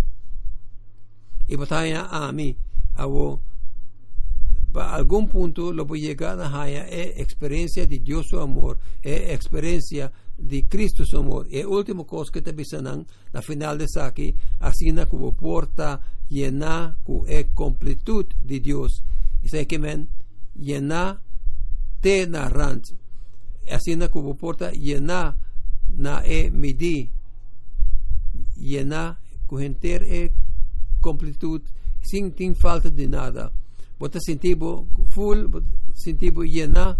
[1.47, 2.57] Y botanya a mí.
[2.95, 3.39] Avo,
[4.73, 8.79] para algún punto lo voy a llegar a haya es experiencia de Dios su amor,
[9.01, 11.47] es experiencia de Cristo su amor.
[11.49, 16.97] Y último cosa que te avisan, la final de aquí, así na como porta llena
[17.05, 19.03] con e completud de Dios.
[19.43, 20.09] Y sé que men,
[20.55, 21.21] llena
[22.05, 22.85] te narrant.
[23.71, 25.33] Así na como porta llena
[25.89, 27.09] na e midi.
[28.55, 30.31] Llena con enter e
[31.01, 31.61] completud
[32.01, 33.51] sin, sin falta de nada
[33.97, 35.47] bota sentivo full,
[35.93, 36.97] sentivo llena,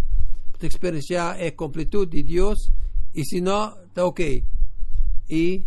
[0.52, 2.72] bota experienciar a completud de Dios,
[3.14, 4.22] y si no, está ok.
[5.28, 5.66] Y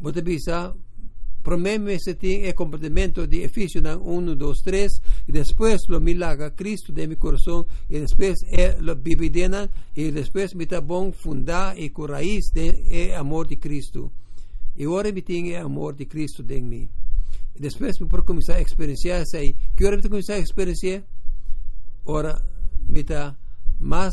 [0.00, 0.74] bota bisa,
[1.44, 6.92] promeme se tiene el comportamiento de Efesios 1, 2, 3, y después lo milaga Cristo
[6.92, 11.90] de mi corazón, y después eh, lo vividena, y después me está bon fundar y
[11.90, 14.10] con raíz de el amor de Cristo.
[14.74, 16.88] Y ahora me tiene el amor de Cristo de mí.
[17.54, 19.54] E depois me por começar a experienciar isso aí.
[19.76, 21.04] Que hora me começar a experienciar?
[22.04, 22.42] Ora,
[22.88, 23.36] me está
[23.78, 24.12] mais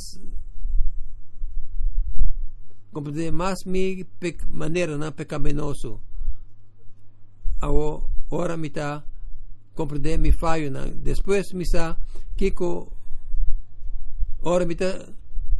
[2.91, 4.05] compreender mais mi
[4.49, 5.99] maneira não pecaminoso.
[7.61, 9.03] Ao ora me está
[9.75, 10.31] compreender mi
[10.71, 10.89] não.
[10.89, 11.97] Depois está
[12.35, 12.91] kiko
[14.41, 15.07] ora me está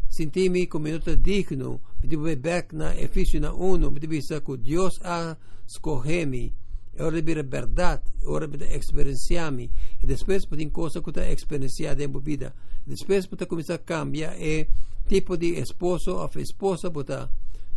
[0.10, 1.80] sentir-me como minuto digno.
[2.04, 5.38] Devo back na Efísios 1, me devo que Deus a
[5.68, 6.54] escolher-me
[7.00, 9.72] ora bira verdade, ora bira experienciami
[10.02, 12.54] e depois tem coisa que está experienciada em vida.
[12.86, 14.68] Depois pode começar a cambiar e
[15.08, 16.92] tipo de esposo ou esposa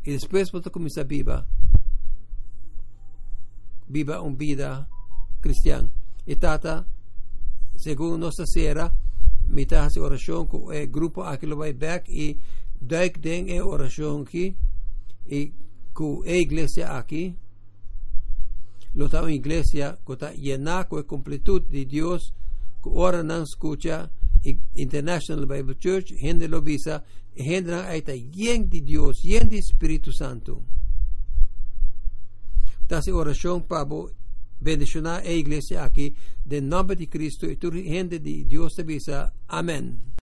[0.04, 1.44] e depois pode começar a viver
[3.88, 4.88] viva uma vida
[5.40, 5.88] cristã.
[6.26, 6.86] E tata,
[7.76, 8.94] segundo nossa sera,
[9.48, 12.38] mitad de oração com o grupo aqui vai back e
[12.80, 14.56] duik den e oração aqui
[15.26, 15.52] e
[15.92, 17.36] com a igreja aqui
[18.94, 22.32] lo está en iglesia que está llena con completud de Dios
[22.82, 24.10] que ahora no escucha
[24.74, 27.02] International Bible Church gente lo visa
[27.34, 30.62] gente ahí está lleno de Dios lleno de Espíritu Santo
[32.84, 33.88] entonces oración para
[34.60, 36.14] bendicionar a iglesia aquí
[36.44, 38.84] de nombre de Cristo y tu gente de Dios te
[39.48, 40.14] amén